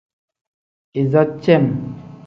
[1.01, 1.65] Iza cem.